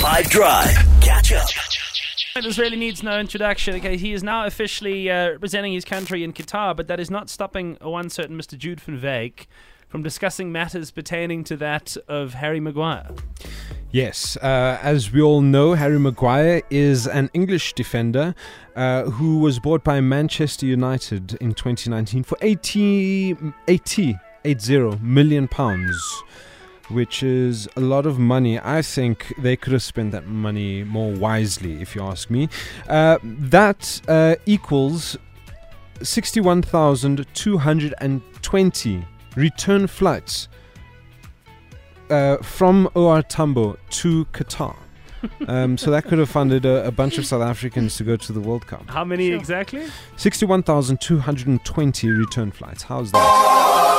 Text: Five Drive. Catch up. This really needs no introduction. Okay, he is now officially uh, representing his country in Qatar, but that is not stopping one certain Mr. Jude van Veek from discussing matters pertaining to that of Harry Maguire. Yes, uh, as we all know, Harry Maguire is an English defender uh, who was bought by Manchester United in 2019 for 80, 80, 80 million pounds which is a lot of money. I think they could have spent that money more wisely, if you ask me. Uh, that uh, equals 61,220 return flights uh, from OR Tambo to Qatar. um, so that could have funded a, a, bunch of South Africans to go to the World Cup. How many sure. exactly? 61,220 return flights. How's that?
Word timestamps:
Five 0.00 0.30
Drive. 0.30 0.74
Catch 1.02 1.34
up. 1.34 1.46
This 2.42 2.58
really 2.58 2.78
needs 2.78 3.02
no 3.02 3.20
introduction. 3.20 3.74
Okay, 3.76 3.98
he 3.98 4.14
is 4.14 4.22
now 4.22 4.46
officially 4.46 5.10
uh, 5.10 5.32
representing 5.32 5.74
his 5.74 5.84
country 5.84 6.24
in 6.24 6.32
Qatar, 6.32 6.74
but 6.74 6.86
that 6.88 6.98
is 6.98 7.10
not 7.10 7.28
stopping 7.28 7.76
one 7.82 8.08
certain 8.08 8.34
Mr. 8.40 8.56
Jude 8.56 8.80
van 8.80 8.96
Veek 8.98 9.46
from 9.88 10.02
discussing 10.02 10.50
matters 10.50 10.90
pertaining 10.90 11.44
to 11.44 11.56
that 11.58 11.98
of 12.08 12.32
Harry 12.32 12.60
Maguire. 12.60 13.10
Yes, 13.90 14.38
uh, 14.38 14.78
as 14.80 15.12
we 15.12 15.20
all 15.20 15.42
know, 15.42 15.74
Harry 15.74 15.98
Maguire 15.98 16.62
is 16.70 17.06
an 17.06 17.28
English 17.34 17.74
defender 17.74 18.34
uh, 18.76 19.02
who 19.04 19.40
was 19.40 19.58
bought 19.58 19.84
by 19.84 20.00
Manchester 20.00 20.64
United 20.64 21.34
in 21.42 21.52
2019 21.52 22.22
for 22.22 22.38
80, 22.40 23.36
80, 23.68 24.16
80 24.46 24.96
million 25.02 25.46
pounds 25.46 26.22
which 26.90 27.22
is 27.22 27.68
a 27.76 27.80
lot 27.80 28.04
of 28.06 28.18
money. 28.18 28.58
I 28.60 28.82
think 28.82 29.32
they 29.38 29.56
could 29.56 29.72
have 29.72 29.82
spent 29.82 30.12
that 30.12 30.26
money 30.26 30.84
more 30.84 31.12
wisely, 31.12 31.80
if 31.80 31.94
you 31.96 32.02
ask 32.02 32.28
me. 32.30 32.48
Uh, 32.88 33.16
that 33.22 34.00
uh, 34.08 34.34
equals 34.46 35.16
61,220 36.02 39.02
return 39.36 39.86
flights 39.86 40.48
uh, 42.10 42.36
from 42.38 42.90
OR 42.94 43.22
Tambo 43.22 43.76
to 43.90 44.24
Qatar. 44.26 44.76
um, 45.48 45.76
so 45.76 45.90
that 45.90 46.06
could 46.06 46.18
have 46.18 46.30
funded 46.30 46.64
a, 46.64 46.86
a, 46.86 46.90
bunch 46.90 47.18
of 47.18 47.26
South 47.26 47.42
Africans 47.42 47.94
to 47.98 48.04
go 48.04 48.16
to 48.16 48.32
the 48.32 48.40
World 48.40 48.66
Cup. 48.66 48.88
How 48.88 49.04
many 49.04 49.28
sure. 49.28 49.36
exactly? 49.36 49.86
61,220 50.16 52.08
return 52.10 52.50
flights. 52.50 52.82
How's 52.84 53.12
that? 53.12 53.98